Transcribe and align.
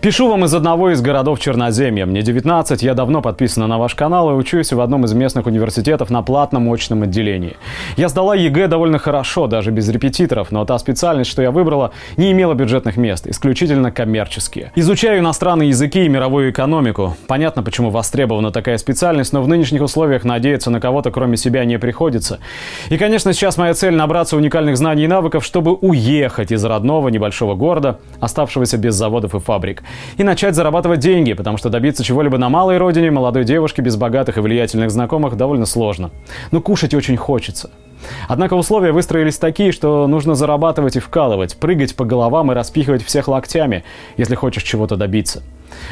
Пишу 0.00 0.28
вам 0.28 0.44
из 0.44 0.54
одного 0.54 0.92
из 0.92 1.00
городов 1.00 1.40
Черноземья. 1.40 2.06
Мне 2.06 2.22
19, 2.22 2.84
я 2.84 2.94
давно 2.94 3.20
подписана 3.20 3.66
на 3.66 3.78
ваш 3.78 3.96
канал 3.96 4.30
и 4.30 4.34
учусь 4.34 4.72
в 4.72 4.80
одном 4.80 5.04
из 5.04 5.12
местных 5.12 5.46
университетов 5.46 6.08
на 6.08 6.22
платном 6.22 6.72
очном 6.72 7.02
отделении. 7.02 7.56
Я 7.96 8.08
сдала 8.08 8.36
ЕГЭ 8.36 8.68
довольно 8.68 8.98
хорошо, 8.98 9.48
даже 9.48 9.72
без 9.72 9.88
репетиторов, 9.88 10.52
но 10.52 10.64
та 10.64 10.78
специальность, 10.78 11.28
что 11.28 11.42
я 11.42 11.50
выбрала, 11.50 11.90
не 12.16 12.30
имела 12.30 12.54
бюджетных 12.54 12.96
мест, 12.96 13.26
исключительно 13.26 13.90
коммерческие. 13.90 14.70
Изучаю 14.76 15.18
иностранные 15.18 15.70
языки 15.70 16.04
и 16.04 16.08
мировую 16.08 16.52
экономику. 16.52 17.16
Понятно, 17.26 17.64
почему 17.64 17.90
востребована 17.90 18.52
такая 18.52 18.78
специальность, 18.78 19.32
но 19.32 19.42
в 19.42 19.48
нынешних 19.48 19.82
условиях 19.82 20.22
надеяться 20.22 20.70
на 20.70 20.80
кого-то 20.80 21.10
кроме 21.10 21.36
себя 21.36 21.64
не 21.64 21.76
приходится. 21.76 22.38
И, 22.88 22.98
конечно, 22.98 23.32
сейчас 23.32 23.56
моя 23.56 23.74
цель 23.74 23.96
набраться 23.96 24.36
уникальных 24.36 24.76
знаний 24.76 25.04
и 25.04 25.08
навыков, 25.08 25.44
чтобы 25.44 25.74
уехать 25.74 26.52
из 26.52 26.64
родного 26.64 27.08
небольшого 27.08 27.56
города, 27.56 27.98
оставшегося 28.20 28.78
без 28.78 28.94
заводов 28.94 29.34
и 29.34 29.40
фабрик 29.40 29.82
и 30.16 30.22
начать 30.22 30.54
зарабатывать 30.54 31.00
деньги, 31.00 31.32
потому 31.32 31.56
что 31.56 31.70
добиться 31.70 32.04
чего-либо 32.04 32.38
на 32.38 32.48
малой 32.48 32.78
родине 32.78 33.10
молодой 33.10 33.44
девушке 33.44 33.82
без 33.82 33.96
богатых 33.96 34.38
и 34.38 34.40
влиятельных 34.40 34.90
знакомых 34.90 35.36
довольно 35.36 35.66
сложно. 35.66 36.10
Но 36.50 36.60
кушать 36.60 36.94
очень 36.94 37.16
хочется. 37.16 37.70
Однако 38.28 38.54
условия 38.54 38.92
выстроились 38.92 39.38
такие, 39.38 39.72
что 39.72 40.06
нужно 40.06 40.34
зарабатывать 40.34 40.96
и 40.96 41.00
вкалывать, 41.00 41.56
прыгать 41.56 41.96
по 41.96 42.04
головам 42.04 42.52
и 42.52 42.54
распихивать 42.54 43.04
всех 43.04 43.28
локтями, 43.28 43.84
если 44.16 44.34
хочешь 44.34 44.62
чего-то 44.62 44.96
добиться. 44.96 45.42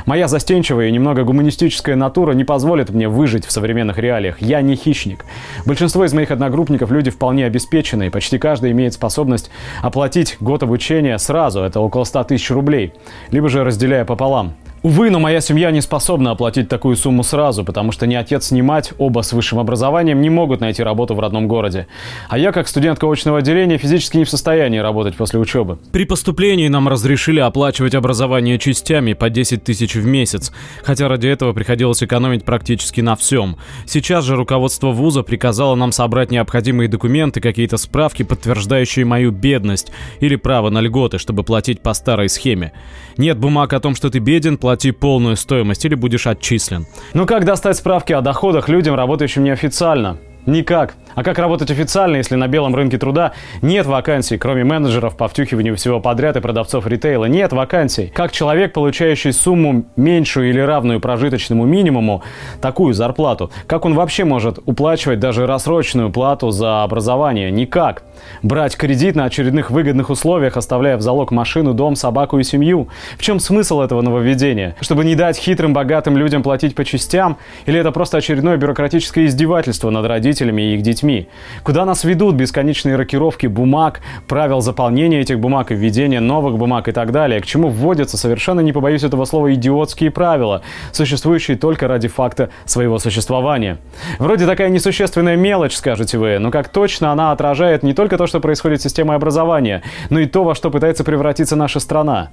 Моя 0.07 0.29
застенчивая 0.29 0.89
и 0.89 0.93
немного 0.93 1.25
гуманистическая 1.25 1.97
натура 1.97 2.33
не 2.33 2.45
позволит 2.45 2.91
мне 2.91 3.09
выжить 3.09 3.45
в 3.45 3.53
современных 3.53 3.99
реалиях. 3.99 4.41
Я 4.41 4.61
не 4.63 4.75
хищник. 4.75 5.25
Большинство 5.65 6.05
из 6.05 6.13
моих 6.13 6.31
одногруппников 6.31 6.91
люди 6.91 7.11
вполне 7.11 7.47
обеспеченные. 7.47 8.11
Почти 8.11 8.39
каждый 8.39 8.73
имеет 8.73 8.95
способность 8.95 9.51
оплатить 9.83 10.37
год 10.41 10.63
обучения 10.63 11.19
сразу, 11.19 11.61
это 11.61 11.81
около 11.81 12.05
100 12.05 12.25
тысяч 12.25 12.51
рублей, 12.51 12.93
либо 13.31 13.49
же 13.49 13.65
разделяя 13.65 14.05
пополам. 14.05 14.55
Увы, 14.87 15.11
но 15.11 15.19
моя 15.19 15.41
семья 15.41 15.73
не 15.73 15.81
способна 15.81 16.31
оплатить 16.31 16.69
такую 16.69 16.95
сумму 16.95 17.25
сразу, 17.25 17.65
потому 17.65 17.91
что 17.91 18.07
ни 18.07 18.15
отец, 18.15 18.53
ни 18.53 18.61
мать, 18.61 18.93
оба 18.99 19.23
с 19.23 19.33
высшим 19.33 19.59
образованием, 19.59 20.21
не 20.21 20.31
могут 20.31 20.61
найти 20.61 20.81
работу 20.81 21.17
в 21.17 21.19
родном 21.19 21.49
городе. 21.49 21.89
А 22.29 22.39
я, 22.39 22.53
как 22.53 22.69
студентка 22.69 23.11
очного 23.11 23.39
отделения, 23.39 23.79
физически 23.79 24.19
не 24.19 24.25
в 24.25 24.31
состоянии 24.31 24.79
работать 24.79 25.17
после 25.17 25.41
учебы. 25.41 25.79
При 25.91 26.05
поступлении 26.05 26.69
нам 26.69 26.87
разрешили 26.87 27.41
оплачивать 27.41 27.97
образование 27.97 28.61
частями 28.61 29.15
по 29.15 29.29
10 29.29 29.65
тысяч 29.65 29.97
в 29.97 30.07
месяц, 30.07 30.53
хотя 30.85 31.09
ради 31.09 31.27
этого 31.27 31.53
приходилось 31.53 32.05
экономить 32.05 32.45
практически 32.45 33.01
на 33.01 33.17
всем. 33.17 33.57
Сейчас 33.87 34.25
же 34.25 34.37
руководство 34.37 34.93
вуза 34.93 35.25
приказало 35.25 35.75
нам 35.75 35.91
собрать 35.91 36.31
необходимые 36.31 36.89
документы, 36.89 37.41
какие-то 37.41 37.77
справки, 37.77 38.23
подтверждающие 38.23 39.05
мою 39.05 39.33
бедность 39.33 39.91
или 40.21 40.37
право 40.37 40.71
на 40.71 40.81
льготы, 40.81 41.19
чтобы 41.19 41.43
платить 41.43 41.81
по 41.81 41.93
старой 41.93 42.29
схеме. 42.29 42.73
Нет 43.17 43.37
бумаг 43.37 43.73
о 43.73 43.81
том, 43.81 43.97
что 43.97 44.11
ты 44.11 44.21
беден, 44.21 44.59
плати 44.59 44.76
плати 44.77 44.93
полную 44.93 45.37
стоимость 45.37 45.85
или 45.87 45.95
будешь 45.95 46.27
отчислен. 46.27 46.87
Ну 47.15 47.27
как 47.27 47.45
достать 47.45 47.77
справки 47.77 48.13
о 48.13 48.21
доходах 48.21 48.69
людям, 48.69 48.95
работающим 48.95 49.43
неофициально? 49.45 50.19
Никак. 50.45 50.95
А 51.17 51.23
как 51.23 51.39
работать 51.39 51.71
официально, 51.71 52.17
если 52.17 52.35
на 52.35 52.47
белом 52.47 52.75
рынке 52.75 52.99
труда 52.99 53.33
нет 53.63 53.87
вакансий, 53.87 54.37
кроме 54.37 54.65
менеджеров 54.65 55.17
по 55.17 55.29
втюхиванию 55.29 55.75
всего 55.75 55.99
подряд 55.99 56.37
и 56.37 56.41
продавцов 56.41 56.87
ритейла? 56.87 57.25
Нет 57.25 57.55
вакансий. 57.55 58.13
Как 58.15 58.33
человек, 58.33 58.75
получающий 58.75 59.33
сумму 59.33 59.87
меньшую 59.97 60.51
или 60.51 60.61
равную 60.61 61.01
прожиточному 61.01 61.65
минимуму, 61.65 62.23
такую 62.61 62.93
зарплату, 62.93 63.51
как 63.67 63.87
он 63.87 63.95
вообще 63.95 64.27
может 64.27 64.59
уплачивать 64.67 65.19
даже 65.19 65.47
рассроченную 65.47 66.11
плату 66.11 66.51
за 66.51 66.83
образование? 66.83 67.51
Никак. 67.51 68.03
Брать 68.43 68.77
кредит 68.77 69.17
на 69.17 69.25
очередных 69.25 69.71
выгодных 69.71 70.11
условиях, 70.11 70.59
оставляя 70.59 70.99
в 70.99 71.01
залог 71.01 71.31
машину, 71.31 71.73
дом, 71.73 71.97
собаку 71.97 72.39
и 72.39 72.43
семью. 72.43 72.89
В 73.17 73.23
чем 73.23 73.41
смысл 73.41 73.81
этого 73.81 74.03
нововведения? 74.03 74.77
Чтобы 74.83 75.03
не 75.07 75.15
дать 75.15 75.39
хитрым 75.39 75.73
богатым 75.73 76.19
людям 76.19 76.43
платить 76.43 76.75
по 76.75 76.85
частям? 76.85 77.39
Или 77.65 77.81
это 77.81 77.91
просто 77.91 78.19
очередное 78.19 78.59
бюрократическое 78.59 79.25
издевательство 79.25 79.89
над 79.89 80.05
родителями 80.05 80.61
и 80.61 80.75
их 80.75 80.83
детьми? 80.83 81.06
Детьми. 81.07 81.29
Куда 81.63 81.85
нас 81.85 82.05
ведут 82.05 82.35
бесконечные 82.35 82.97
рокировки 82.97 83.47
бумаг, 83.47 84.01
правил 84.29 84.61
заполнения 84.61 85.21
этих 85.21 85.39
бумаг 85.39 85.71
и 85.71 85.75
введения 85.75 86.21
новых 86.21 86.59
бумаг 86.59 86.89
и 86.89 86.93
так 86.93 87.13
далее? 87.13 87.41
К 87.41 87.47
чему 87.47 87.69
вводятся, 87.69 88.17
совершенно 88.17 88.61
не 88.61 88.73
побоюсь 88.73 89.05
этого 89.05 89.25
слова, 89.25 89.53
идиотские 89.55 90.11
правила, 90.11 90.63
существующие 90.93 91.57
только 91.57 91.89
ради 91.89 92.09
факта 92.09 92.51
своего 92.65 92.99
существования? 92.99 93.79
Вроде 94.19 94.47
такая 94.47 94.69
несущественная 94.69 95.37
мелочь, 95.37 95.75
скажете 95.75 96.19
вы, 96.19 96.39
но 96.39 96.51
как 96.51 96.69
точно 96.69 97.13
она 97.13 97.33
отражает 97.33 97.83
не 97.83 97.95
только 97.95 98.17
то, 98.19 98.27
что 98.27 98.41
происходит 98.41 98.81
с 98.81 98.85
системой 98.85 99.17
образования, 99.17 99.83
но 100.11 100.21
и 100.21 100.27
то, 100.27 100.45
во 100.45 100.55
что 100.55 100.71
пытается 100.71 101.05
превратиться 101.05 101.57
наша 101.57 101.81
страна. 101.81 102.31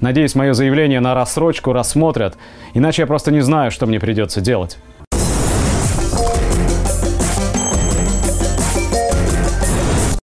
Надеюсь, 0.00 0.34
мое 0.34 0.52
заявление 0.52 1.00
на 1.00 1.14
рассрочку 1.14 1.72
рассмотрят, 1.72 2.36
иначе 2.74 3.02
я 3.02 3.06
просто 3.06 3.30
не 3.30 3.40
знаю, 3.40 3.70
что 3.70 3.86
мне 3.86 4.00
придется 4.00 4.40
делать. 4.40 4.78